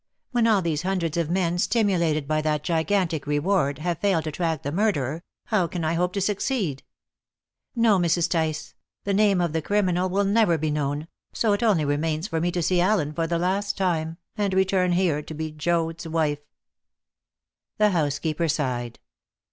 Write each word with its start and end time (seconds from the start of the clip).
When 0.31 0.47
all 0.47 0.63
these 0.63 0.81
hundreds 0.81 1.15
of 1.15 1.29
men, 1.29 1.59
stimulated 1.59 2.27
by 2.27 2.41
that 2.41 2.63
gigantic 2.63 3.27
reward, 3.27 3.77
have 3.77 3.99
failed 3.99 4.23
to 4.23 4.31
track 4.31 4.63
the 4.63 4.71
murderer, 4.71 5.21
how 5.45 5.67
can 5.67 5.83
I 5.85 5.93
hope 5.93 6.11
to 6.13 6.21
succeed? 6.21 6.81
No, 7.75 7.99
Mrs. 7.99 8.27
Tice; 8.27 8.73
the 9.03 9.13
name 9.13 9.39
of 9.39 9.53
the 9.53 9.61
criminal 9.61 10.09
will 10.09 10.23
never 10.23 10.57
be 10.57 10.71
known, 10.71 11.07
so 11.33 11.53
it 11.53 11.61
only 11.61 11.85
remains 11.85 12.27
for 12.27 12.41
me 12.41 12.49
to 12.49 12.63
see 12.63 12.81
Allen 12.81 13.13
for 13.13 13.27
the 13.27 13.37
last 13.37 13.77
time, 13.77 14.17
and 14.35 14.55
return 14.55 14.93
here 14.93 15.21
to 15.21 15.33
be 15.35 15.51
Joad's 15.51 16.07
wife." 16.07 16.39
The 17.77 17.91
housekeeper 17.91 18.47
sighed. 18.47 18.97